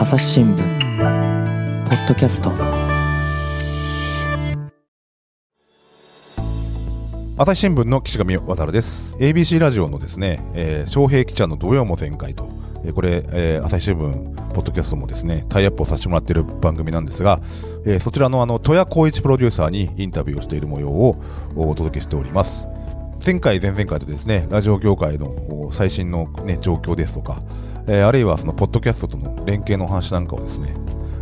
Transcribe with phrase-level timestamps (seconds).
[0.00, 2.50] 朝日新聞ポッドキャスト。
[7.36, 9.14] 朝日新聞の岸上渡です。
[9.18, 12.48] ABC ラジオのですね、えー、昌平記者の土曜も全開と、
[12.82, 17.42] えー、これ、えー、朝日新聞ポッドキャストもですねタイアップをさせてもらっている番組なんですが、
[17.84, 21.22] えー、そちらのあの戸谷光一プロデューサーにインタビューをしている模様を
[21.54, 22.66] お届けしております。
[23.22, 27.42] 前回前々回とですねラジオ業界の最新の、ね、状況ですとか
[27.92, 30.76] えー、あるいはそのポッドキャストとの連携の話なんかをですね、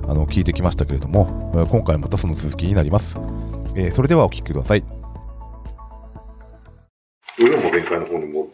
[0.07, 3.17] あの聞いてきましたけれども、今回またその続きになります。
[3.75, 4.85] えー、それではお聞きください。
[7.39, 8.53] 土曜も弁解の方に戻る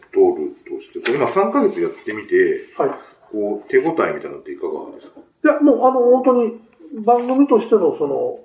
[0.63, 2.35] として、今3ヶ月やってみて、
[2.77, 2.89] はい、
[3.33, 5.19] こう手応えみたいなのっていかがですか？
[5.19, 8.39] いや、もうあの本当に番組としてのその、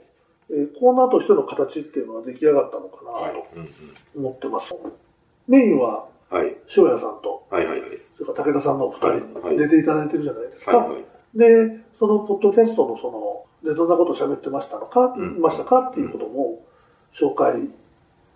[0.50, 3.46] えー、コーナーとしての形っていうのは出来上がったのかなと
[4.16, 4.74] 思ってます。
[4.74, 4.82] はい。
[4.82, 4.95] うんうん、
[5.46, 7.90] メインは、はい、塩谷さんと、はいはいはい、
[8.24, 10.77] それから武田さんのお二人に出ていただいてるじゃないですか。
[10.77, 16.62] はいはい、で、そのポッドキャストのその、で、どんなことを喋ってましたのか、うん、ましたかっていうことも
[17.12, 17.68] 紹介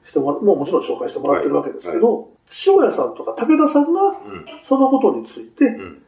[0.05, 2.29] してもら、もうもちろん紹介してもらってるわけですけど、はいはい、
[2.67, 4.15] 塩谷さんとか武田さんが、
[4.63, 6.03] そのことについて、うん、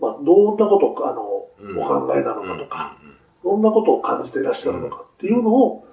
[0.00, 2.96] まあ、どんなことを、あの、お考えなのかとか、
[3.44, 5.86] どんなことを感じていらっしゃるのかっていうのを、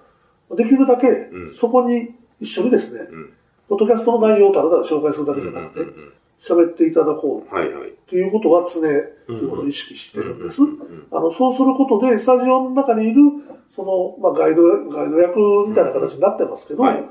[0.56, 3.02] できるだけ、そこに一緒にですね、
[3.68, 5.92] ポッドキャストの内容をただただ紹介するだけじゃなくて、
[6.40, 7.54] 喋っていただこう。
[7.54, 8.82] はいはい、ということは常、
[9.66, 10.62] 意識してるんです。
[11.12, 13.22] あの、そうすることで、スタジオの中にいる、
[13.76, 17.04] その、まあ、ガイド、ガイド役みたいな形になってますけど、はい、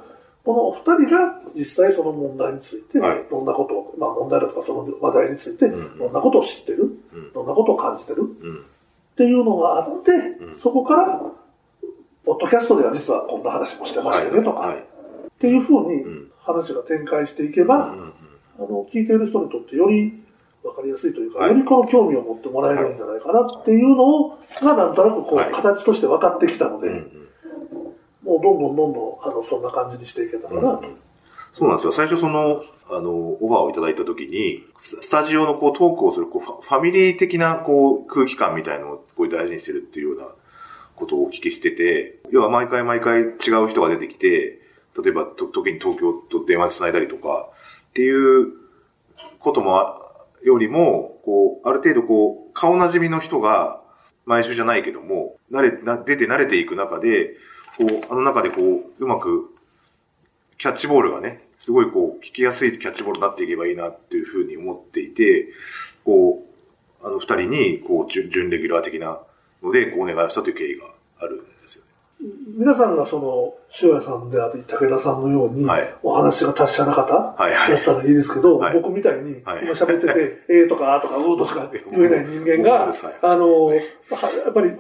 [0.44, 5.76] この二人が実際その問題について、どんなことを、まあ問題だとかその話題について、ど
[6.08, 6.96] んなことを知ってる、
[7.34, 10.12] どんなことを感じてる、っていうのがあって、
[10.56, 11.20] そこから、
[12.24, 16.04] ポッドキャストでは実はこんな話もしてましたよねとか、っていうふうに
[16.38, 17.94] 話が展開していけば、
[18.58, 20.22] あの、聞いている人にとってより
[20.62, 27.04] 分かりやすいというか、はい、よりこの興味を持ってもらえるんじゃないかなっていうのを、がなんとなくこう、形として分かってきたので、
[28.22, 30.86] もうどんどんどんどん、あの、そんな感じにしていけたらなと。
[31.52, 31.92] そうなんですよ。
[31.92, 40.34] 最初その、あの、オファーをいただいたときに、スタジオのこうトークをする、こう、ファミリー的なこう、空気感みたいのをこう大事にしてるっていうような
[40.94, 44.60] ことをお聞きしてて、要は毎回毎回違う人が出てきて、
[45.02, 47.50] 例えば、と、時に東京と電話つないだりとか、
[47.96, 48.52] っていう
[49.38, 49.96] ことも、
[50.44, 53.80] よりも、こう、ある程度こう、顔なじみの人が、
[54.26, 57.36] 毎週じゃないけども、慣れ、な、出て慣れていく中で、
[57.78, 59.54] こう、あの中でこう、うまく、
[60.58, 65.48] キャッチボールがね、すごいこう、聞きやすいキャッチボールになっていけばいいなっていうふうに思っていて、
[66.04, 66.44] こ
[67.00, 69.20] う、あの二人に、こう、準レギュラー的な
[69.62, 70.90] ので、こうお願いをしたという経緯が
[71.20, 71.46] ある
[72.18, 75.66] 皆さんがその、塩谷さんであり、武田さんのように、
[76.02, 77.36] お話が達者な方だっ
[77.84, 82.90] たらいいですけど、僕みたいに、今喋ってて、 えーとかあとかうーとしか言えない人間が、
[83.22, 83.80] あの、や
[84.50, 84.76] っぱりね、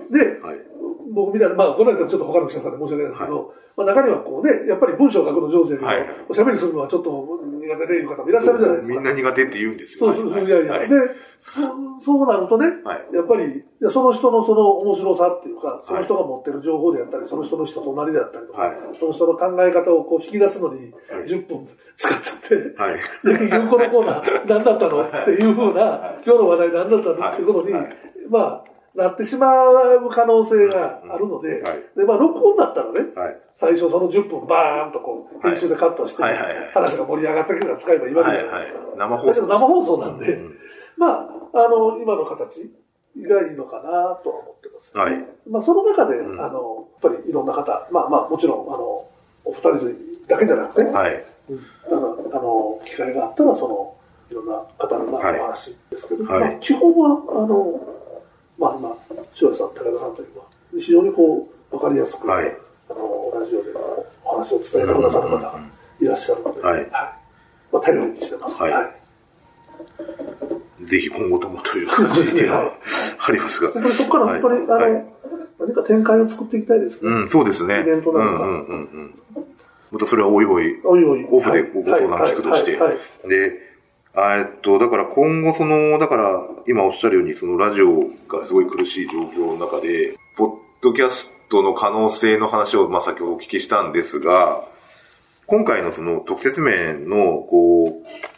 [1.12, 8.98] 僕みたいな、まあ、この間ちょっと他の記者さんで申し訳ないですけど、まあ、中にはこうね、やっぱり文章を書くの上手やけど、はい、おしゃべりするのはちょっと苦手でいう方もいらっしゃるじゃないですか。
[8.98, 10.06] みんな苦手って言うんですよ。
[10.06, 10.48] そうそうそう、い。
[10.48, 10.72] やいや。
[10.72, 10.96] はい、で
[11.98, 20.92] そ、そうなるとね、はい、やっぱり、その人のその面白さっていうか、その人が持ってる情報であったり、その人の人となりであったりとか、その人の考え方をこう引き出すのに
[21.26, 25.02] 10分使っちゃって、はい、 で、このコーナー何だったの？
[25.02, 27.30] っていうふうな、今日の話題何だったの？
[27.30, 27.72] っていうことに、
[28.28, 28.64] まあ、
[28.96, 29.46] なってしま
[29.96, 31.62] う可能性があるので、
[31.96, 33.00] で、まあ、録音だったらね、
[33.54, 38.80] 最初その10分バーンとこう、編集でカットして、話が盛り上がったから使えばいいわけじゃないですか。
[38.96, 39.46] 生放送。
[39.46, 40.40] 生放送なんで、
[40.96, 42.70] まあ、あの、今の形
[43.16, 43.82] がいいのかな
[44.22, 44.96] とは思ってます。
[44.96, 45.24] はい。
[45.48, 49.08] まあ、その中で、あの、やっぱりいろんな方、まあまあ、もちろん、あの、
[49.44, 49.96] お二人
[50.26, 51.24] だけじゃなくて、はい。
[51.86, 53.94] あの、あの機会があったら、その、
[54.30, 57.80] いろんな方のお話ですけど、まあ、基本は、あの、
[58.58, 58.96] まあ今、
[59.40, 62.56] 塩谷さん、武田さんというのは、非常にこう、わかりやすく、はい、
[62.90, 63.70] あの、ラジオで
[64.24, 65.60] お話を伝えてくださる方が
[66.00, 66.80] いらっしゃるので、はい。
[66.80, 68.60] はい、まあ、頼りにしてます。
[68.60, 68.72] はい。
[70.86, 72.72] はい、ぜひ今後ともという感じでは
[73.18, 73.70] ありますが。
[73.72, 75.12] 本当にそこから本当に、あの、
[75.58, 77.10] 何か展開を作っていきたいですね。
[77.10, 77.80] うん、そうですね。
[77.80, 78.44] イベントなのか。
[78.44, 79.46] うんうんうんうん。
[79.90, 82.72] またそれはおいおい、おいおいオフでご相談聞くとして。
[82.72, 83.66] で、
[84.16, 90.50] えっと、だから今後その、だから今おっしゃるようにそのラジオがすごい苦しい状況の中で、ポッ
[90.80, 94.64] ドキャストの可能性の話をまあ先ほどお聞きしたんですが、
[95.46, 98.35] 今回のその特設面のこう、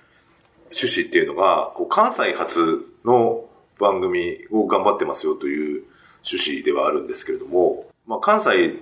[0.70, 3.44] 趣旨っていうのが、こう関西発の
[3.78, 5.84] 番組を頑張ってますよという
[6.24, 8.74] 趣旨ではあるんですけれども、まあ関西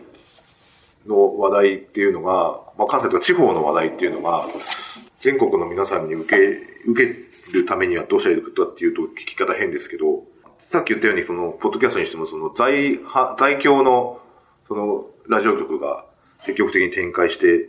[1.07, 4.47] の話題っていうのが、まあ関西とか地方の話題っていうのが、
[5.21, 6.37] 全国の皆さんに受け、
[6.91, 10.25] 受けるためにはどうしたらいいかっていうと聞き方変ですけど、
[10.71, 12.99] さっき言ったように、その、ポッドキャストにしても、その、在、
[13.39, 14.21] 在京の、
[14.67, 16.05] その、ラジオ局が
[16.43, 17.69] 積極的に展開して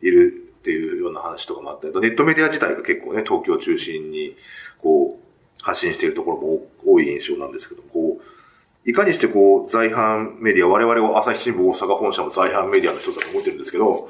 [0.00, 4.36] いるっていうような話とかもあったりネットメディア自体が結構ね、東京中心に、
[4.78, 14.08] こう、発信しているところも多い印象なんですけど、こう、いかにしてこう、在阪メディア、我々は朝日新聞大阪本社も在阪メディアの一つだと思ってるんですけど、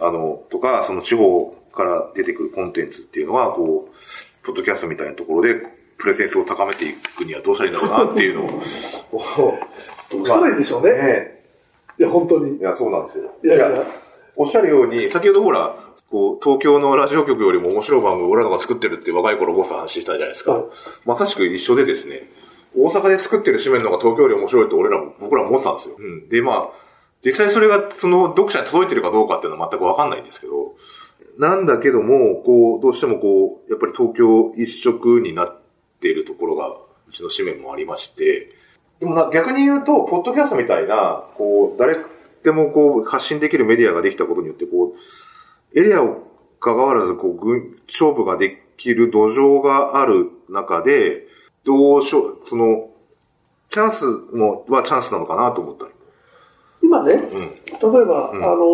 [0.00, 5.54] あの、とか、その地方から出てくるコンテンツっていうのは、こう、ポッドキャストみたいなところで、
[5.98, 8.48] プレゼンスを高めていくにはどうしたらいいんだろうなっていうのを。
[10.10, 10.92] どうしたらいいんでしょうね。
[10.92, 11.44] ね
[11.98, 12.56] いや、本当に。
[12.56, 13.30] いや、そうなんですよ。
[13.44, 13.84] いやいや
[14.40, 15.74] おっしゃるように、先ほどほら、
[16.10, 20.52] こう、東京のラジオ局よりも面白い番組俺らが作ってるって若い頃僕は話したじゃないですか。
[20.52, 20.64] はい、
[21.04, 22.30] まさしく一緒でですね、
[22.76, 25.96] 大阪で作ってる紙面の方が東京より面白いって俺らも、僕らも思ってたんですよ。
[25.98, 26.28] うん。
[26.28, 26.68] で、まあ、
[27.24, 30.76] 実際それがその読者に届いてるかどうかっていうのは全くわかんないんですけど、
[31.36, 35.60] なんだけども、こう、どうしてもこう、やっぱり東京一色になっ
[35.98, 36.68] ているところが、
[37.08, 38.54] うちの紙面もありまして、
[39.00, 41.96] でもな、逆に言うと、ポッドキャストみたいな、こう、誰
[42.42, 46.22] でもこう、発信できるメディアができたことによって、こう、エリアを
[46.60, 51.26] 関わらず、こう、軍、勝負ができる土壌がある中で、
[51.64, 52.90] どうしよう、その、
[53.70, 54.04] チャンス
[54.34, 55.92] も、はチャンスなのかなと思ったり。
[56.82, 58.64] 今ね、うん、例えば、うん、あの、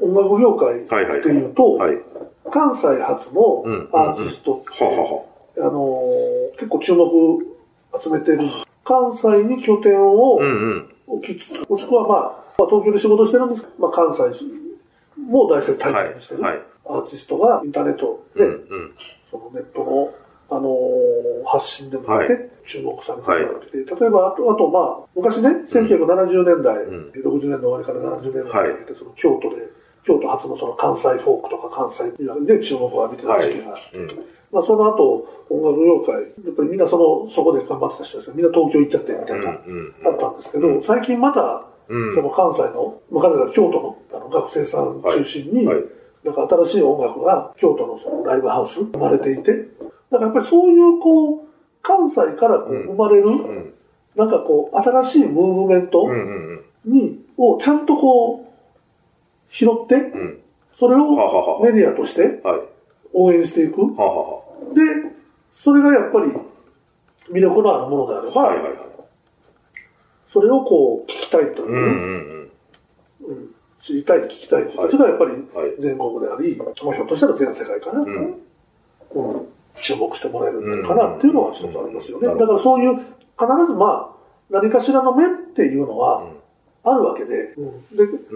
[0.00, 1.88] 音楽業界っていうと、はい。
[1.88, 2.04] はいはい、
[2.50, 6.02] 関西発のアーティストって、あの、
[6.58, 7.46] 結構注目
[8.00, 8.40] 集めてる。
[8.84, 10.38] 関西に拠点を
[11.06, 12.14] 置きつつ、もしくはま
[12.64, 14.44] あ、東京で仕事してるんですけど、まあ、関西
[15.18, 16.52] も大体大切にしてる、はい。
[16.52, 18.94] はい、アーティストがインターネットで、うんうん、
[19.30, 20.14] そのネットの、
[20.50, 29.68] あのー、発信でもって注目されてるってて、はい、例えば、あと、あとまあ、昔ね、1970年代、うん、60年の終わりから70年代にかけて、その京都で、
[30.04, 32.12] 京都初のその関西フォークとか関西
[32.46, 33.76] で注目を浴びてた時期が。
[33.76, 34.08] あって、うん。
[34.52, 41.92] まあ、その後、音楽業界、やっぱりみんなその、そこで頑張ってた人たちがみんな東京行っちゃってみたいな、あったんですけど、最近また、そ
[42.22, 45.76] の関西の、まあ、彼ら京都のあの学生さん中心に、はい。
[45.76, 45.84] はい、
[46.24, 49.68] なんか新しい音楽が京都のそのライブハウス生まれていて、
[50.10, 51.40] だからやっぱりそういうこう、
[51.82, 53.74] 関西からこう生まれる、うん、
[54.14, 56.08] なんかこう、新しいムーブメント
[56.84, 58.53] に、をちゃんとこう、
[59.54, 60.40] 拾って、うん、
[60.74, 62.42] それをメディアとして
[63.12, 63.82] 応援していく。
[63.82, 64.42] ははは
[64.74, 64.82] で、
[65.52, 66.32] それがやっぱり
[67.32, 68.78] 魅力のあるものであれば、はいはいはい。
[70.28, 72.50] それをこう聞きたいという、うんうん
[73.28, 75.36] うん、知りたい、聞きたいという、それがやっぱり
[75.78, 78.40] 全国であり、まあ、ひょっとしたら全世界かな、うん、
[79.80, 82.26] 注目してもらえるのかなっていうのは一つありますよね。
[82.26, 83.04] だからそういう、必
[83.68, 84.16] ずまあ、
[84.50, 86.26] 何かしらの目っていうのは
[86.82, 87.54] あるわけで、で、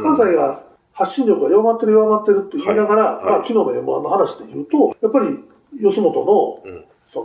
[0.00, 0.67] 関西が
[0.98, 3.14] 発信力が弱まってる弱まってるって言いながら、はい。
[3.14, 5.38] はい、まあ、昨日の M1 の話で言うと、やっぱり
[5.80, 7.22] 吉本の、そ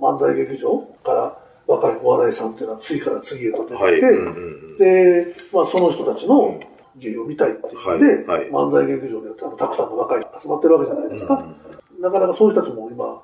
[0.00, 1.38] の、漫才劇場から、
[1.68, 4.00] 若いお笑いさんっていうのは次から次へと出てて、はい。
[4.00, 4.30] うんう
[4.74, 6.58] ん、で、まあその人たちの
[6.96, 8.40] 芸を見たいっていうので、はい。
[8.40, 11.34] はい、漫才劇場でたくさんの若い人集まってるわけじゃないですか。
[11.34, 13.21] うん、なかなかそういう人たちも今、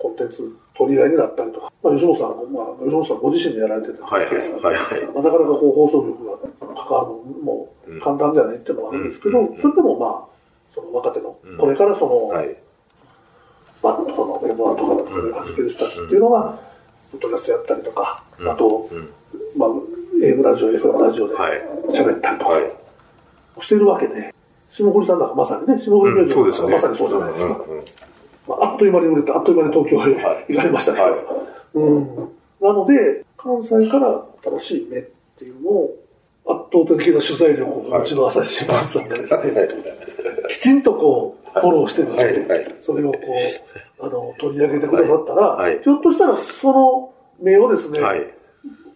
[0.00, 5.06] コンテンツ取り合いになったりとか、まあ、吉本さんも、まあ、吉本さんご自身でやられてるケースが、はいはい。
[5.12, 12.56] まあ、なかなかこう放送局が関わるのも簡単じゃないっていうのはあるんですけど、うん、それでもまあ、その若手の、これからその、はい、
[13.82, 16.58] バットの M1 とかで弾ける人たちっていうのが、
[17.12, 18.88] ポッドキャストやったりとか、あと、
[19.56, 19.68] まあ、
[20.22, 22.52] AM ラジオ、FM ラジオで喋ったりとか、
[23.60, 24.34] してるわけで、
[24.70, 27.64] 霜降りさんなんかまさにね、霜降りラジオなんかまさにそうじゃないですか。
[28.50, 30.14] まあ、あっという間に売れて、あっという間に東京へ
[30.48, 32.06] 行かれましたけど、うん。
[32.60, 34.24] なので、関西から
[34.58, 35.02] 新しい目っ
[35.38, 35.96] ていうのを、
[36.46, 39.68] 圧倒的な取材力をうちの朝日新聞さんがですね、
[40.48, 43.18] きちんとこう、フォローしてですね、それをこ
[44.00, 48.00] う、あの、取り上げてくださったら、ひょっとしたらその目をですね、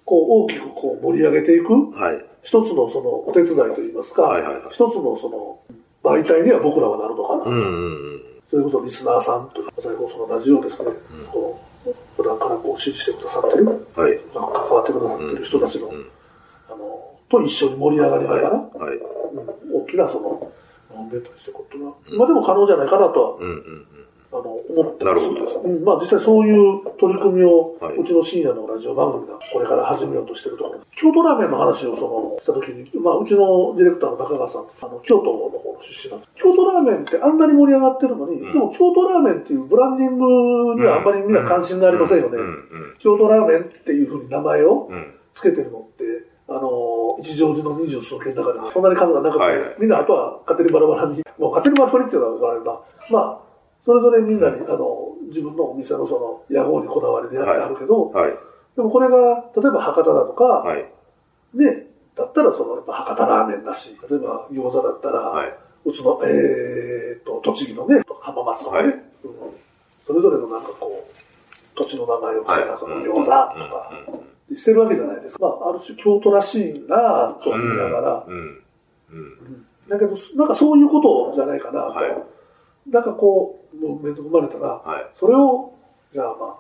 [0.05, 1.75] こう大きくこう盛り上げていく、
[2.43, 4.37] 一つのそのお手伝いといいますか、
[4.71, 5.59] 一つのその
[6.03, 8.34] 媒体には僕らはなるのかな。
[8.55, 10.91] それこそリスナーさんという、最後そのラジオですね、
[11.33, 15.91] こう普段からこう支持してくださってる、はい、関わってくださってる人たちの、
[16.69, 18.99] あの、と一緒に盛り上がりながら、はい。
[19.73, 20.53] 大きなその、
[21.11, 23.87] ベッドにしていくことは、今でも可能じゃないかなとは、うんうん
[24.35, 25.15] あの、思ってます。
[25.15, 25.79] なるほどね。
[25.79, 30.81] うん、まあ実際そういう取り組みを、はい、うちの深夜のラジオ番組がこれから始めようとしてるところ。
[30.91, 36.33] 京都ラーメンの話をその、したときに、まあうちのディレクターの中川さん、あの、京都の方の出身なんです。
[36.35, 42.39] 京都ラーメンってあんなに盛り上がってるのに、うん、でも京都ラーメンっていうブランディングにはあんまりみんな関心がありませんよね。
[42.99, 44.91] 京都ラーメンっていうふうに名前を
[45.35, 53.54] 付けてるのって、あの、一乗寺の二十数件の中でそんなに数がなくて、はいはい、みんなあとは勝手にバラバラに、もう勝手にバラバラにっていうのは分かられば、まあ、
[53.85, 58.29] それぞれみんなに、あの、自分のお店のその、屋号にこだわりでやってあるけど、はい。
[58.29, 58.39] はい、
[58.77, 60.87] でもこれが、例えば博多だとか、はい、
[61.55, 61.87] ね、
[62.17, 68.95] だったらその、やっぱ博多ラーメンだし、例えば餃子だったら、はい、うちの、えーと、栃木のね、浜松とかね、はい。
[68.95, 69.03] うん、
[70.07, 73.91] それぞれのなんかこう、土地の名前をつけたその餃子とか、
[74.55, 75.47] してるわけじゃないですか。
[75.47, 78.27] まあ、ある種京都らしいなと思いながら、
[79.89, 82.34] だけど、なんかそういうことじゃないかなと。
[82.87, 85.73] はい、なんかこう、もう面倒生まれたら、はい、それを、
[86.13, 86.57] じゃあまあ、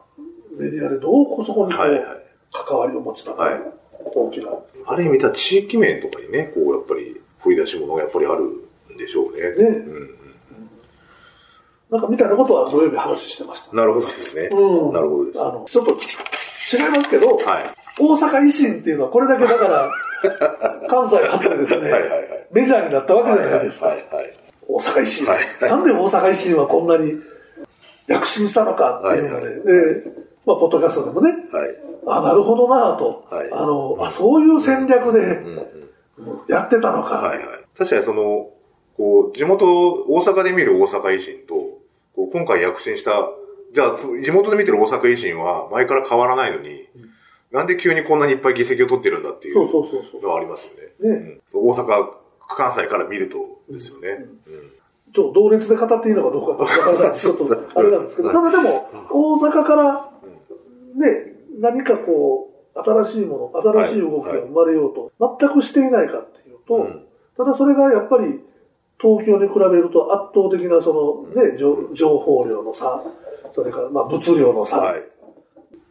[0.59, 2.05] メディアでどうそこにこう、はいはい、
[2.53, 3.61] 関わりを持ちたか、はい、
[4.15, 4.49] 大きな。
[4.87, 8.45] ある意味、た地域面とかにね、こう、やっぱり、振り出し物がやっぱりある
[8.95, 9.43] んでしょうね。
[9.51, 9.67] ね。
[9.67, 10.19] うん、
[11.91, 13.77] なんかみたいなことは土曜日話してました？
[13.77, 14.49] なるほどですね。
[14.51, 14.93] うん。
[14.95, 15.41] なるほどです。
[15.43, 15.99] あの、ちょっと違い
[16.97, 17.65] ますけど、はい、
[18.01, 19.91] 大阪維新っていうのはこれだけだから、
[20.89, 23.89] 関西初でですね、はいはいはい、メジャーになったわけじゃないですか。
[23.89, 24.33] はいはいはい、
[24.69, 25.37] 大阪維新、はい。
[25.61, 25.71] はい。
[25.71, 27.15] なんで大阪維新はこんなに
[28.07, 31.39] 躍進したのかっていうので、はいはい、で、まあ、ポッドキャストでもね、はい、
[32.07, 35.43] あ、なるほどなと、はい、あの、あ、そういう戦略で
[36.49, 37.17] やってたのか。
[37.17, 38.51] はいはい、確かにその、
[38.97, 41.55] こう、地元、大阪で見る大阪維新と、
[42.15, 43.29] こう今回躍進した、
[43.73, 47.11] じゃあ、地元で見てる大阪維新は前から変わらないのに、うん、
[47.51, 50.75] なんで急にこんなにいっぱい議席を取ってるんだっていうのはありますよ
[51.11, 51.41] ね。
[51.53, 52.09] 大阪、
[52.49, 54.27] 関西から見るとですよね。
[54.47, 54.73] うん。
[55.13, 56.67] ちょっと同列で語っていいのかどうか
[57.15, 60.11] ちょっとあれなんですけど、ただでも、大阪から
[60.97, 66.89] ね、何かこう、新しいもの、新しい動きが生まれようと、全くしていないかっていうと、
[67.37, 68.41] ただそれがやっぱり、
[69.01, 73.03] 東京に比べると圧倒的なそのね、情報量の差、
[73.55, 74.95] それからまあ物量の差、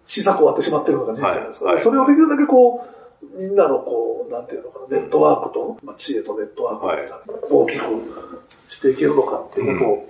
[0.05, 1.73] 小さく終わってしまってるのが事実なんですか。
[1.73, 3.02] ら、それをできるだけこう、
[3.35, 7.83] みんなのこう、なんていうのかな、ネットワークと、まあ、知恵とネットワークと大きく
[8.69, 10.07] していけるのかっていうこ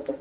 [0.00, 0.14] とを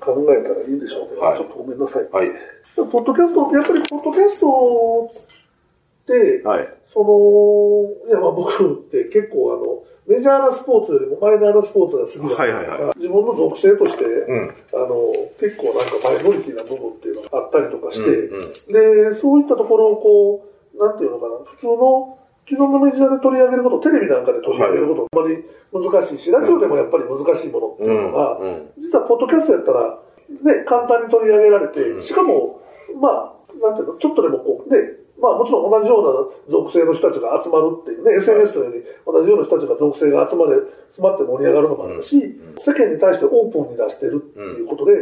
[0.00, 2.08] 考えたらいいんでしょうけど、ちょっとごめんなさい。
[2.10, 2.30] はい。
[2.76, 22.18] ポッドキャストって、やっぱりポッドキャストって、はい、その、いやまあ僕って結構あの、メジャーなスポーツよりもマイナーなスポーツが好きだから、はいはいはい、自分の属性として、うん、あの、結構なんかマイノリティな部分っていうのがあったりとかして、うんうん、で、そういったところをこう、なんていうのかな、普通の
[22.48, 28.38] 昨日のメジャーで取り上げること、テレビなんかで取り上げること、あまり難しいし、ラジオでもやっぱり難しいものっていうのが、
[28.78, 32.60] 実はポッドキャストやったら、ね、簡単に取り上げられて、しかも、
[33.00, 34.78] まあ、なんていうの、ちょっとでもこう、ね、
[35.20, 40.60] まあもちろん同じような属性の人たちが集まるっていうね、SNS のように同じような人たちが属性が集まれ、
[40.92, 44.92] 集まって盛り上がるのもあるし、世間に対してオープンに出してるっていうことで、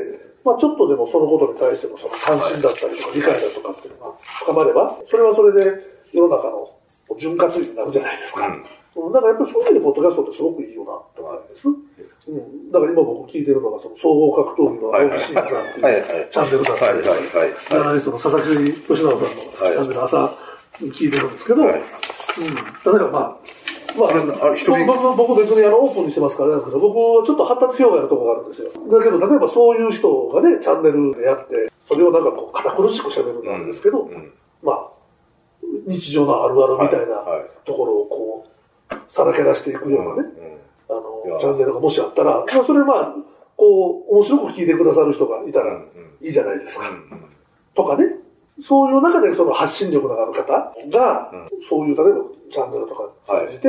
[0.44, 5.80] まあちょっとでもそのことに対してのその関心だったりとか理解だとかっていうのが深まれば、それはそれで
[6.12, 6.70] 世の中の
[7.18, 8.46] 潤滑油になるじゃないですか。
[8.96, 11.68] うん、だからやっぱりそういう意味でポッドキャストってすごくいいよなと思うんです。
[11.68, 18.48] うん、だから今僕聞いてるのが、その総合格闘技の青木真也さんっていうチャンネルだったり、ジャーナリストの佐々木
[18.84, 20.32] 俊直さんのチャンネル朝
[20.80, 21.80] 聞いてるんですけど、うん、例え
[23.04, 23.36] ばまあ、
[23.96, 28.70] まあ、あ僕僕別にあのオープンにしてますからなんですけど、僕はちょっと発達障害のところがあるんですよ。
[28.90, 34.32] だけど、例えばそういう人がね、チャンネルでやって、それをなんかこう、堅苦しく喋るんですけど、うんうん、
[34.62, 34.88] まあ、
[35.86, 37.22] 日常のあるあるみたいな
[37.64, 38.46] ところをこ
[38.90, 40.28] う、さらけ出していくようなね、
[40.88, 43.14] あの、チャンネルがもしあったら、まあ、それまあ、
[43.56, 45.80] こう、面白く聞いてくださる人がいたら
[46.20, 46.90] いいじゃないですか。
[47.74, 48.23] とかね。
[48.60, 51.32] そういう中でその発信力のある方が、
[51.68, 52.20] そういう、例えば
[52.50, 53.68] チャンネルとか通じて、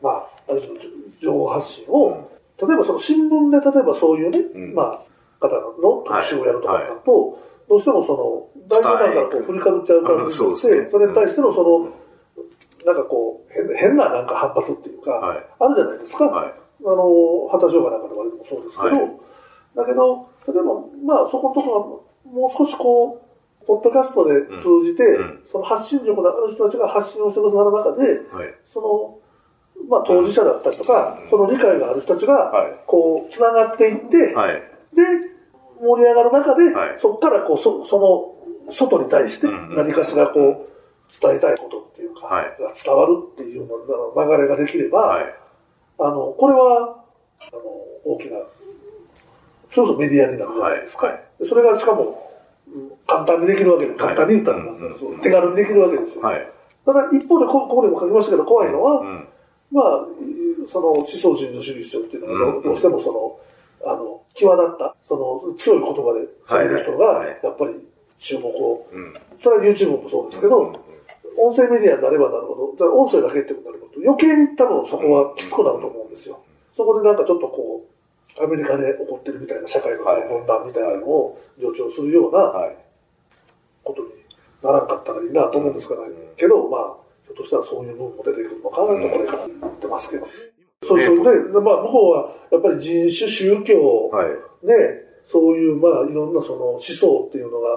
[0.00, 0.80] まあ、ある種の
[1.20, 5.02] 情報発信を、例えばその新聞で例えばそういうね、まあ、
[5.40, 5.48] 方
[5.82, 11.88] の特集をやるとかだと、どうしてもその、大体なんかこう振りかぶっちゃう感じになって、それに対してのその、
[12.84, 16.26] なんかこう、変変ななんか反発っていうか、あるじゃないですか。
[16.82, 19.20] あの、旗障害なんかでもそうですけど、
[19.76, 23.29] だけど、例えば、まあそこのところもう少しこう、
[23.70, 25.04] ポッドキャストで通じて、
[25.52, 28.18] その発信力のある人たちが発信をしてくださる中で、
[28.66, 29.18] その、
[29.88, 32.50] まあ当事者だったりとか、その理解がある人たちが、
[32.88, 34.34] こう、繋がっていって、で、
[35.80, 36.64] 盛り上がる中で、
[36.98, 38.00] そこからこう、そそ
[38.66, 42.46] の、外に対して何かしらこう、伝えたいことっていうか、はい、
[42.84, 45.34] 伝わるっていう流れができれば、はい、
[46.00, 47.04] あの、これは、
[47.38, 47.60] あの、
[48.04, 48.38] 大きな、
[49.70, 51.06] それこそメディアになるじゃないですか。
[51.06, 52.29] はい、それがしかも、
[53.06, 54.64] 簡単にできるわけで、簡単に言ったら、
[55.22, 56.22] 手軽にできるわけですよ。
[56.84, 59.28] ただ一方でこ、ここでも書きましたけど、怖いのは、うん、
[59.70, 60.06] まあ、
[60.68, 67.74] その思想人の主義主張っていうのは、どうしてもその、あの、際立った、その強い言葉で喋る人が、やっぱり
[68.18, 68.86] 注目を、
[69.42, 70.72] それは YouTube もそうですけど、
[71.38, 76.40] 音声メディアになればなるほど、音声だけってことになると、余計に多分そこはきつくなると思うんですよ。
[76.72, 77.99] そこでなんかちょっとこう、
[78.38, 82.70] アメリカで起こってるみたいな社会の分断みたいなのを助長するような
[83.82, 84.08] ことに
[84.62, 86.02] ならんかったらいいなと思うんですから、
[86.36, 90.26] けど、まあ、ひょっとしたらそういう部分も出てくるのかなと、これから言ってますけど。
[90.82, 94.74] そうそうで、まあ、向こうは、やっぱり人種、宗教、はい、ね、
[95.26, 97.68] そういう、まあ、いろんなその思想っていうのが、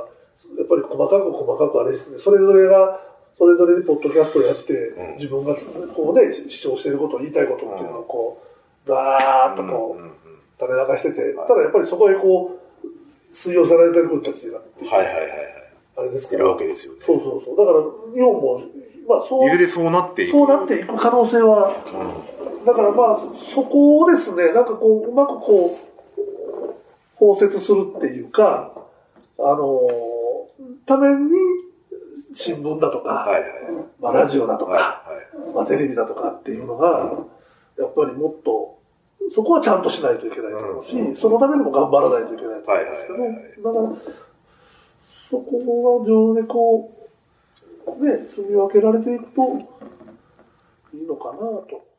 [0.57, 3.00] やっぱり細かく細かくあれして、それぞれが、
[3.38, 5.55] それぞれでポッドキャストをやって、うん、自分が
[5.93, 8.41] こうね、主張していること、言いたいことっていうのをこ
[8.86, 10.22] う、ダーッとこう、
[10.67, 15.27] 垂れ流してて、ただやっぱりそこへこう、水用されてる人たちが、はいはいはい。
[15.98, 16.39] あれですから。
[16.39, 17.00] いるわけですよね。
[17.03, 17.58] そうそうそう。
[17.58, 17.79] だから、
[18.13, 18.62] 日本も、
[19.08, 19.48] まあそう。
[19.48, 20.32] いずれそうなっていく。
[20.32, 21.75] そうなっていく可能性は、
[22.60, 25.93] うん、だからまあ、そこをですね、なんかこう、うまくこう、
[27.15, 28.74] 包摂するっていうか、
[29.39, 29.89] あの
[30.86, 31.32] ために、
[32.34, 33.51] 新聞だとか、はいはい、
[34.00, 34.77] まあ、ラジオだとか、は
[35.34, 37.13] いはい、まあ、テレビだとかっていうのが、
[37.77, 38.79] やっぱりもっと、
[39.29, 44.13] そこはちゃんとしないといけないと思うし、うん、そのためにも頑張らないといけないと思うんですけど、だから、
[45.29, 46.91] そこが上でこ
[47.87, 49.41] う、ね、住み分けられていくと
[50.93, 51.93] いいのかなと。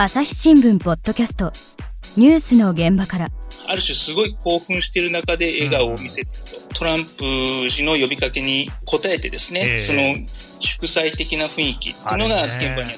[0.00, 1.52] 朝日新聞ポッドキャスト
[2.16, 3.28] ニュースの現場から
[3.68, 6.28] ある種すごい興奮している中で笑顔を見せてる
[6.68, 10.26] と、トランプ氏の呼びかけに応えてですね、えー、その
[10.60, 12.92] 祝祭的な雰囲気っていうのが現場に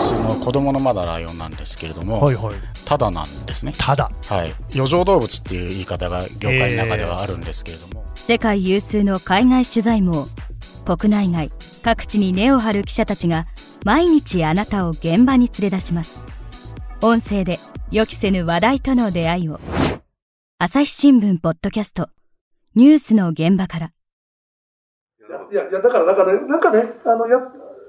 [0.00, 2.54] その子供のまだライオンなんですけれども、はいはい、
[2.84, 3.72] ただなんですね。
[3.78, 4.10] ただ。
[4.26, 4.52] はい。
[4.74, 8.04] 余剰動物っていう言い方が業界の中ではあるんですけれども。
[8.16, 10.26] 世界有数の海外取材網、
[10.84, 11.50] 国内外、
[11.82, 13.46] 各地に根を張る記者たちが
[13.84, 16.18] 毎日あなたを現場に連れ出します
[17.00, 17.60] 音声で
[17.92, 19.60] 予期せぬ話題との出会いを。
[20.58, 22.08] 朝日新聞ポッドキャスト。
[22.74, 23.90] ニュースの現場から。
[25.52, 27.38] いやいやだからなんかねなんかねあのや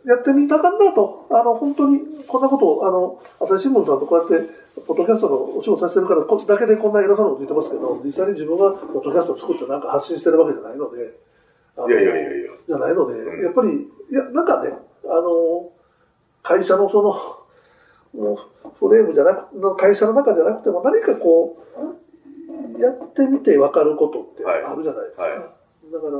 [0.05, 1.27] やってみたかんなと。
[1.31, 4.49] あの本当にこんなことをあの朝日新聞さんとこうやって
[4.85, 12.51] ポッドキャストのお仕事させてるからこだけでこんな偉そうなこと言ってますけど実際に自分がポッドキャストを作ってなんか発信してるわけじゃないのでいやいやいやいや。
[12.67, 14.69] じゃないので、やっぱりいやなんかね
[15.05, 15.71] あの
[16.43, 17.36] 会社のその、
[18.13, 21.57] もうフレームじゃなく、会社の中じゃなくても何かこ
[22.77, 25.23] う、やってみて分かることってあるじゃないですか。
[25.23, 25.31] はい。
[25.31, 26.11] はい、だから、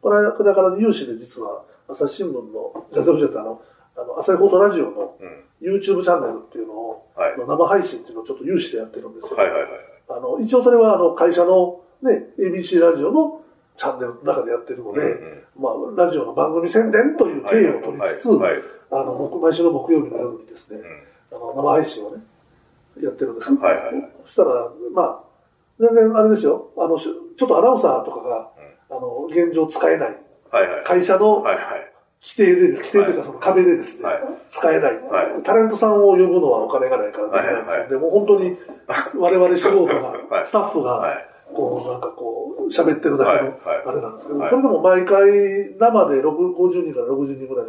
[0.00, 3.62] この間、だから有志で実は、朝日新聞の、じゃあの、
[3.96, 5.16] あの、朝日放送ラジオの
[5.60, 9.36] YouTube チャンネルっていうのを、はい、生配信っていうのをちょっと有志でやってるんですよ。
[9.36, 9.70] はいはいはい、
[10.08, 13.42] あの一応それはあの会社のね、ABC ラジオの
[13.76, 18.62] チャンネルの中でやってるので、うんうん、まあ、ラジオの番組宣伝という経緯を取りつつ、はいはいはい。
[18.90, 20.80] あの、毎週の木曜日の夜にですね、
[21.32, 22.22] あの、生配信をね、
[23.02, 23.54] やってるんです。
[23.54, 24.12] はいはいはい。
[24.24, 25.20] そしたら、まあ、
[25.80, 28.50] 全然あれですよ、あの、ちょっとアナウンサーとかが、
[28.90, 30.16] あの、現状使えない。
[30.50, 30.84] はいはい。
[30.84, 31.92] 会社の、はいはい。
[32.22, 38.56] 規定で、規定というかその壁でですね、はい、使えない、はい、タレントさんを呼ぶのはお金がないからで、はいはい、でも本当に
[39.18, 47.66] 我々素人が、 はい、スタッフが、こうなんかこう喋ってるだけのあれなんですけど、それでも毎回生で50人から60人ぐらい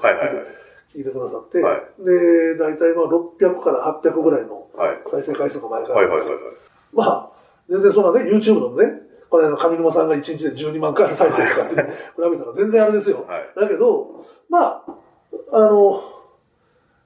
[0.96, 4.68] 聞いてくださって、はい、で、大体まあ600から800ぐらいの
[5.10, 6.40] 再生回数の前から、はいはいはいはい、
[6.94, 7.32] まあ、
[7.70, 13.26] 全然そんなね、YouTube のね、これの上沼さんが1日で12万回の再生とかって、比べたら全然あれですよ。
[13.28, 14.84] はい、だけど、まあ、
[15.52, 16.04] あの、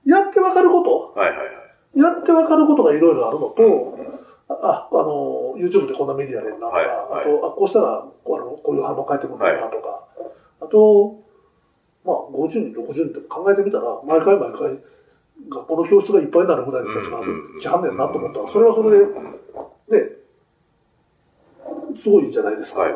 [0.06, 4.08] やってわかること、はいはいはい、やってわかることがいろいろあるのと、うん
[4.50, 10.30] あ、あの、YouTube でこんなメディアでんなとか、はいはい、あと、あ、こうしたらこうあのこういう反応返ってくるんだなとか、はい、
[10.62, 11.27] あと、
[12.08, 14.80] まあ、50人、60人って考えてみたら、毎回毎回、
[15.50, 17.20] 学校の教室がいっぱいになるぐらいの人たちが
[17.60, 20.10] 来はんねんなと思ったら、それはそれで、ね、
[21.98, 22.82] すごいじゃないですか。
[22.82, 22.96] はい。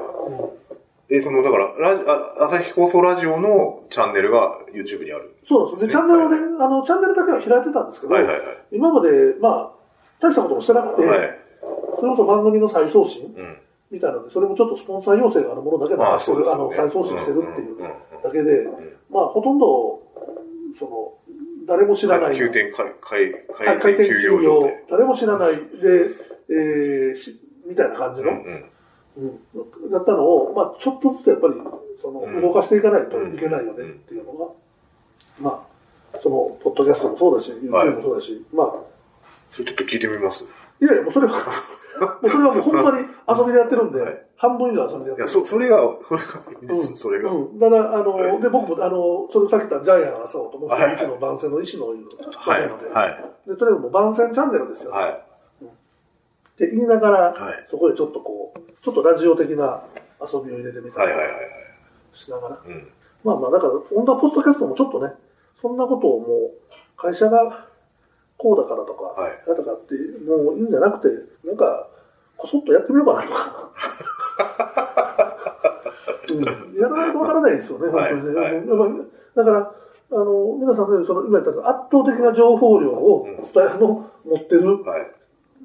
[1.09, 2.05] えー、その、だから、ラジ
[2.39, 5.85] 朝日放送ラジオのチャンネルが YouTube にある、そうです。
[5.87, 5.91] ね。
[5.91, 9.09] チャンネルをね、はい、あの、チャンネルだけは開いてたんですけど、はいはいはい、今まで、
[9.41, 9.71] まあ、
[10.21, 11.39] 大したこともしてなくて、はい、
[11.99, 13.57] それこそ番組の再送信、うん。
[13.91, 17.77] みたいなので、それもちょっとスポンサー要請があるものだけなんですけど、あ、ね、の、再送信してるっていう
[18.23, 18.67] だけで、
[19.11, 20.01] まあ、ほとんど、
[20.77, 21.13] その、
[21.67, 22.35] 誰も知らない。
[22.35, 25.55] 急転開、開、開開店休業誰も知らない。
[25.55, 26.07] で、
[26.49, 28.71] えー、し、みたいな感じの、うん
[29.17, 31.53] うん、やったのを、まあ、ちょっとずつやっぱり、
[32.01, 34.47] その、動かしていかないといけないよねっていうのが、
[35.39, 35.67] ま
[36.13, 38.73] あ、その、ポッドキャストもそうだし、YouTube もそうだし、まあ。
[39.51, 40.45] それちょっと聞いてみます
[40.81, 41.33] いやいや、もうそれは
[42.01, 45.15] もうそれはもうほんまに遊びでやってるんで、はい、半分以上遊びでやってる。
[45.17, 46.25] いや、そ、それが、それが
[46.61, 47.31] いいです、うん、それが。
[47.31, 47.59] うん。
[47.59, 52.61] だから、あの、はい、で、僕も、あの、それさっき言ったジャイアンがそうと思って、うちの番宣の医師のいうはい。
[52.93, 53.49] はい。
[53.49, 54.91] で、とにかくもう番宣チャンネルですよ。
[54.91, 55.11] はい。
[55.11, 55.17] っ
[56.57, 57.35] て言いながら、はい、
[57.69, 59.83] そこでちょっとこう、ちょっとラジオ的な
[60.19, 61.11] 遊びを入れてみたり
[62.13, 62.59] しながら。
[62.65, 62.87] うん、
[63.23, 65.13] まあまあ、だから、本当はポストキャストもちょっとね、
[65.61, 66.51] そんなことをもう、
[66.97, 67.67] 会社が
[68.41, 69.93] こうだからとか、はい、だとかって、
[70.25, 71.09] もういいんじゃなくて、
[71.45, 71.87] なんか、
[72.35, 73.69] こそっとやってみようかなとか。
[76.33, 76.43] うん、
[76.79, 78.33] やらないとわからないですよね、本当にね。
[78.33, 78.55] はい。
[78.55, 78.65] はい、
[79.35, 79.71] だから、
[80.11, 85.01] あの、皆さんのように、その、今言った圧倒的な情報量を伝えの持ってる、うんはい、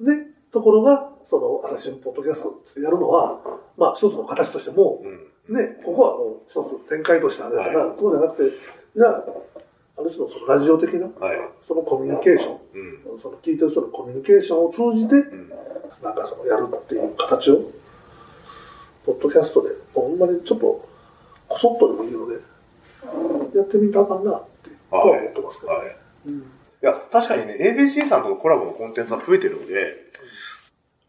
[0.00, 3.40] ね、ところが、その、朝日新聞ポッドキャストってやるのは、
[3.78, 5.02] まあ、一つの形としても、
[5.48, 8.56] うん、ね、ここはもう一つ展開としてあれだから、はい、そうじゃなくて、
[8.96, 9.24] じゃあ、
[9.98, 12.58] ある種のそのラジオ的な、はい、そのコミュニケーション、
[13.12, 15.48] うん、その聞いてる人のコミュニケーションを通じて、うん、
[16.02, 17.70] なんかそのやるっていう形を、
[19.06, 20.88] ポッドキャストで、ほんまにちょっと、
[21.48, 22.34] こそっとでもいいので、
[23.56, 25.96] やってみたかなって思ってますけど、ね、はい。
[26.26, 26.42] うん、い
[26.82, 29.94] や、確かにね、ABC さんとのコラボのコンテンツは増えてるので、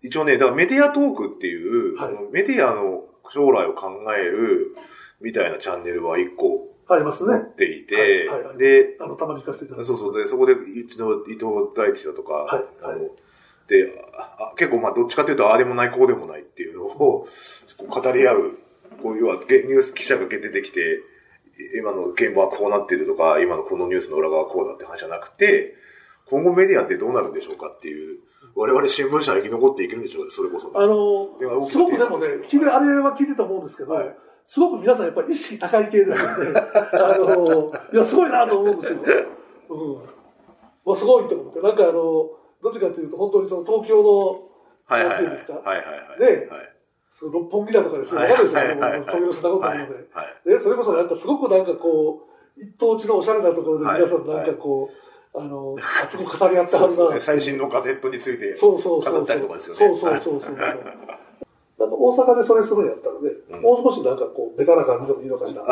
[0.01, 4.75] 一応ね、だからメディアトークっていう、はい、メディアの将来を考える
[5.19, 7.33] みたいなチャンネルは一個ありますね。
[7.33, 7.95] 持っていて、
[8.29, 9.87] はいはい、で、あの、たまに聞かせていただいて。
[9.87, 11.45] そうそう、で、そこで、うちの伊藤
[11.75, 13.09] 大地だとか、はい、あの、
[13.67, 13.91] で
[14.39, 17.27] あ、結構まあ、どっちかというと、ああでもない、こうでもないっていうのを、
[17.87, 18.57] 語り合う、
[19.03, 21.01] こういうは、ニュース記者が出てきて、
[21.75, 25.75] 今の現場はこうなってるとか、今のこのニュースの裏側はこうだって話じゃなくて、
[26.25, 28.19] 今後メディアってどうなるんでしょうかっていう、
[28.55, 30.73] 我々新聞社は生き残っていけるんでしょうね、それこそ、ね。
[30.75, 34.17] あの、すごくでもね、聞いて、あれは聞いてたと思うんですけど、はい、
[34.47, 36.53] すごく皆さんやっぱり意識高い系ですよね。
[36.93, 38.99] あの、いや、すごいなと思うんですよ。
[39.69, 39.97] うん。
[40.85, 41.59] わ、すごいと思って。
[41.59, 44.47] なんかあの、どっちかというと、本当にその東京の、
[44.85, 45.25] はいはいはい。
[45.25, 46.19] はいはいはい。
[46.19, 46.73] ね、はい
[47.17, 49.87] その六本木だとかですね、わかるんですよ、東京の砂ことなの
[50.45, 50.53] で。
[50.53, 54.87] で、それこそなんかすごくなんかこう、一等地のおしゃれなところで皆さんなんかこ
[55.33, 57.19] う、あの、熱く語り合ってはるな。
[57.19, 59.79] 最新のガゼットについて語ったりとかですよね。
[59.79, 60.57] そうそうそうそう。
[61.79, 65.63] なんか大阪でそれするんやったらね、うん、もう少しなんかこう、ベタな感じでもいいのかしら、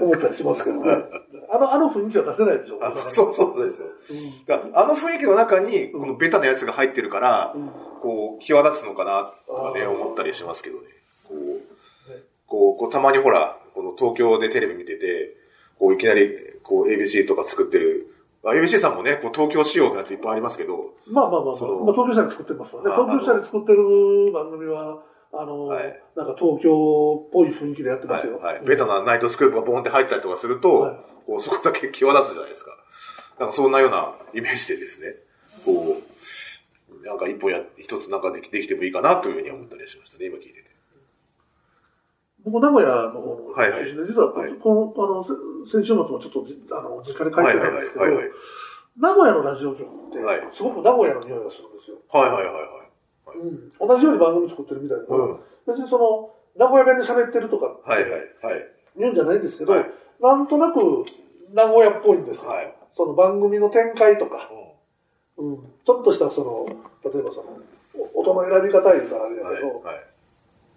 [0.00, 1.04] 思ったりしますけどね。
[1.50, 2.80] あの、あの雰囲気は出せないでしょ。
[3.10, 3.86] そうそうそうですよ。
[3.86, 7.70] うん、あの雰囲気の中に、このベタなやつが入ってるから、うん、
[8.02, 10.82] こう、際立つのかな、とかね、思ったりしますけどね。
[11.28, 15.36] こう、ね、こう、こうたまにほら、この東京でテレビ見てて、
[15.78, 18.08] こう、いきなり、こう、ABC とか作ってる
[18.54, 20.94] ABC さんもね、こう東京仕様のやついっぱいありますけど。
[21.10, 22.90] まあまあまあ、そのまあ、東京車で作ってますわね。
[22.90, 28.38] 東京車で作ってる番組は、あの、はい、なんか東京っぽい雰囲気でやってますよ。
[28.38, 32.72] はい、はい、ベタなナイトスクープがボンって入ったりとかすると、はい、こうそこだけ際立つじゃないですか。
[33.38, 35.14] なんかそんなようなイメージでですね、
[35.64, 35.96] こ
[37.02, 40.67] う、なんか一本や、一つなんかできできてもいいかなというふうに思ったりしましたね、今聞いてて。
[42.50, 43.70] 僕、名古屋の方のはい。
[43.70, 45.24] はい、実はこの、あの、
[45.66, 48.04] 先週末もちょっと、あの、実家で帰ってたんですけど、
[48.98, 51.98] 名古屋のラジオ局って、すごく名古屋の匂いがするんですよ。
[52.10, 53.38] はいはいはいはい。
[53.38, 58.22] うん、同じように番組作ってるみたいな、うん、別にその、名古屋弁で喋ってるとか、はいはいはい。
[58.96, 61.04] 言うんじゃないんですけど、はい、なんとなく
[61.54, 62.50] 名古屋っぽいんですよ。
[62.50, 64.50] はい、その番組の展開とか、
[65.36, 66.66] うん、うん、ちょっとしたその、
[67.04, 67.58] 例えばその、
[68.14, 70.04] 音の選び方言うたらあれだけど、はいはい、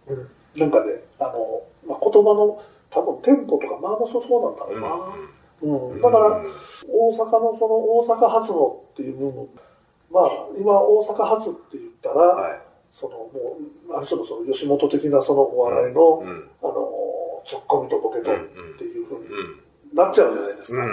[0.10, 5.32] うん、なんかね、あの、まあ、言葉の多分テンポとかまあまあそうなんだろうな。
[5.64, 6.42] うん、だから、
[6.88, 9.50] 大阪のその大阪発のっていう部分、
[10.12, 10.24] まあ、
[10.58, 12.62] 今大阪発って言ったら、はい、
[12.92, 13.58] そのも
[13.90, 18.38] う、ある種のその吉本的なそのお笑いの、うん、あの、ツッコミとボケとっ
[18.78, 20.86] ていうふうになっちゃうじゃないですか。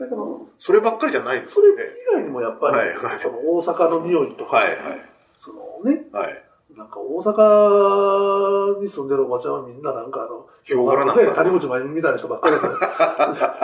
[0.00, 1.54] だけど、そればっかりじゃないですね。
[1.54, 1.76] それ以
[2.12, 2.88] 外にもやっぱり、はい。
[2.88, 4.66] はい、その大阪の匂いとか、はい。
[4.66, 5.02] はい、
[5.40, 6.47] そのね、はい
[6.78, 12.54] なんか大阪に住んでるおばちゃんはみんななんかあの、兵庫なね、谷口真由美みたいな人ばっかり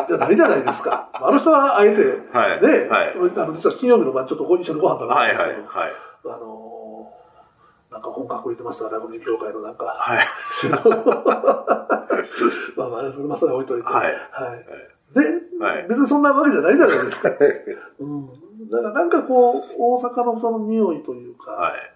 [0.09, 1.09] じゃないじゃないですか。
[1.13, 2.03] あの人はあえて、
[2.37, 5.93] はい、ね、はい、あの実は金曜日の晩ちょっと一緒にご飯食べたんですけど、はいはいはい、
[6.25, 10.19] あのー、なんか本格売れてましたラグビー協会のなんか、はい、
[12.77, 14.07] まあまあ、それまさに置いといて、はい。
[14.07, 14.15] はい、
[15.15, 15.21] で、
[15.65, 17.31] はい、別にそんなわけじゃないじゃないですか。
[18.01, 18.27] うん。
[18.69, 21.94] だからなんかこう、大阪のその匂いというか、はい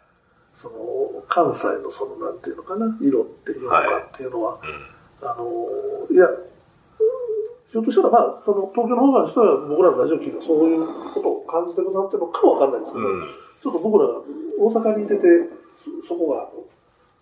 [0.58, 5.46] その、関西のその、なんていうのかな、色っていうのかっていうのは、はいうん、あの、
[6.10, 6.26] いや、
[7.70, 13.28] ひょっとしたら、まあ、その、東京の方からしたら、僕らのラジオ聞いてそういうことを感じてくださってるのかもわかんないですけど、うん、
[13.62, 14.14] ちょっと僕らが
[14.58, 15.22] 大阪にいてて、
[16.02, 16.50] そこが、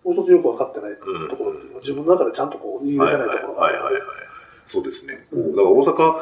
[0.03, 1.05] もう一つよく分かってないと
[1.37, 3.61] ころうのは、自分の中でちゃんとこう、言いれてないところが。
[3.61, 4.01] はいはいはい。
[4.65, 5.27] そうですね。
[5.31, 6.15] だから大阪、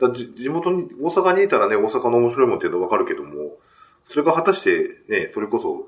[0.00, 3.56] だ地元に、大阪にいたらね、大阪の面白いもんっていうのはわかるけども、
[4.04, 5.87] それが果たしてね、それこそ、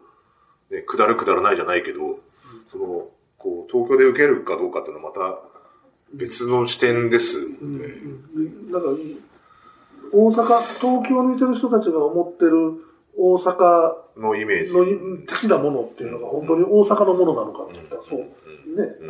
[0.71, 2.19] ね、下る下らないじゃないけど、うん、
[2.71, 5.39] その、こう、東京で受けるかどうかっていうのはまた
[6.13, 7.55] 別の視点ですね。
[7.61, 7.67] う
[8.41, 8.93] ん、だから、
[10.13, 10.45] 大阪、
[10.81, 12.85] 東京にいてる人たちが思ってる
[13.17, 14.73] 大阪のイメージ。
[14.75, 14.85] の
[15.27, 18.27] 的なものっていうのが本当に大阪のものなのかって言ったら、そう、ね、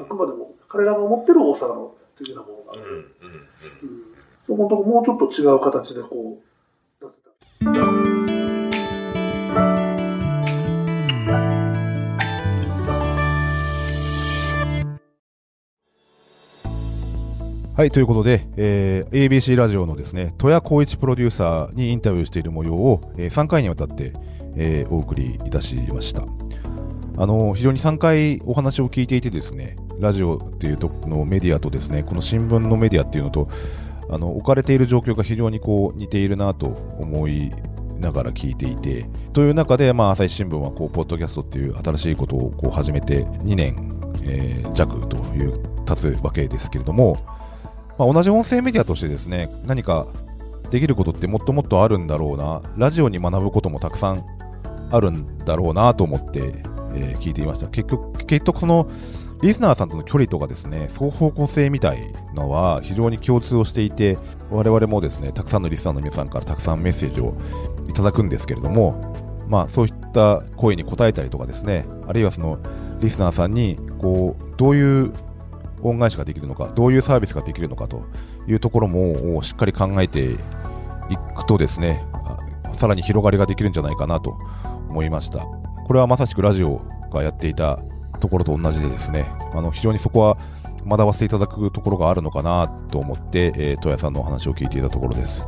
[0.00, 3.14] あくまでも彼らが思ってる大阪の的なものがある。
[3.22, 3.46] うん。
[4.46, 6.29] そこのとこもうちょっと違う形でこう、
[17.80, 24.12] はい、ということで、えー、ABC ラジオのですね、戸谷光一プロデューサーにインタビューしている模様を、えー、3回にわたって、
[24.54, 26.26] えー、お送りいたしました。
[27.16, 33.48] あの非常に3回お話を聞いていてですね、ラジオっていうとこのメディアとですね、この新聞のメディアっていうのと、
[34.10, 36.66] あの置かれている状況が非常にこう似ているなと
[36.98, 37.50] 思い
[37.98, 47.39] ながら聞いていて、という中で、まあ、朝日新聞はこうポッドキャストっていう新しいことをこう始めて2年、えー、弱という経つわけですけれども、
[48.00, 50.06] まあ、同じ音声メディアとしてですね何か
[50.70, 54.24] できることってもっともっとあるんだろうな、ラジオに学ぶこともたくさん
[54.90, 57.66] あるんだろうなと思って、えー、聞いていました。
[57.66, 58.88] 結局、結局その
[59.42, 61.98] リスナーさんとの距離とかですね、双方向性みたい
[62.34, 64.16] のは非常に共通をしていて、
[64.48, 67.34] 我々もですね、たくさんのリスナーの皆さんからたくさんメッセージを
[67.88, 69.12] いただくんですけれども、
[69.48, 72.58] まあそういった声に応えたりとかですね、あるいはその
[73.00, 75.12] リスナーさんに、こう、どういう
[75.82, 78.04] 恩返しができるのか、どういうサービスができるのかと
[78.46, 80.36] いうところもしっかり考えてい
[81.36, 82.04] くとですね、
[82.72, 84.38] さらに広がりができるんじゃないかなと
[84.88, 85.40] 思いました。
[85.86, 86.80] これはまさしくラジオ
[87.12, 87.80] がやっていた
[88.20, 90.38] ところと同じでですね、あの非常にそこは
[90.86, 95.46] 学ばせていただくところがあるのかなと思って、えー、戸谷さんのお話を聞いていたところです。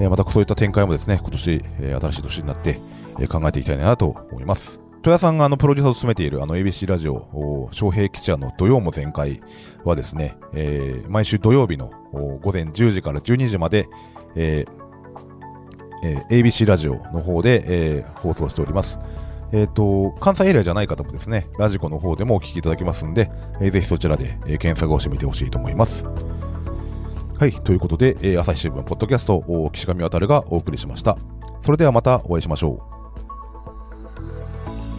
[0.00, 2.80] えー、またそういった展開もですね、今年、えー、新しい年になって、
[3.20, 4.81] え、考えていきたいなと思います。
[5.02, 9.42] 戸谷さんがあのプロデューサーを務めているあの ABC ラジオ、翔平吉者の土曜も全開
[9.84, 11.90] はですね、えー、毎週土曜日の
[12.40, 13.88] 午前10時から12時まで、
[14.36, 14.82] えー
[16.04, 19.00] えー、ABC ラジオの方で、えー、放送しております。
[19.52, 23.28] えっ、ー、と、関西エリアじゃない方もですね、ラジコの方でもお聞きいただけますんで、
[23.60, 26.04] えー、ぜひそちらで、えー、検索をしてみてほしいと思います。
[27.38, 31.18] はい、ということで、えー、朝日新聞ポッドキャスト、岸上渉がお送りしました。
[31.62, 32.91] それではまたお会いしましょう。